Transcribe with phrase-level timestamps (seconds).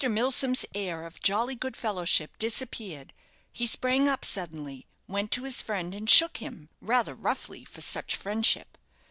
[0.03, 3.13] Milsom's air of jolly good fellowship disappeared:
[3.53, 8.15] he sprang up suddenly, went to his friend, and shook him, rather roughly for such
[8.15, 8.79] friendship.